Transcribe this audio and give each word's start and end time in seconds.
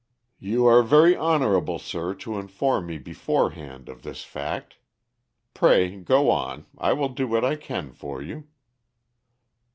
"You 0.39 0.65
are 0.65 0.81
very 0.81 1.15
honorable, 1.15 1.77
sir, 1.77 2.15
to 2.15 2.39
inform 2.39 2.87
me, 2.87 2.97
beforehand, 2.97 3.87
of 3.87 4.01
this 4.01 4.23
fact. 4.23 4.77
Pray 5.53 5.97
go 5.99 6.31
on. 6.31 6.65
I 6.79 6.91
will 6.93 7.09
do 7.09 7.27
what 7.27 7.45
I 7.45 7.55
can 7.55 7.91
for 7.93 8.19
you." 8.19 8.47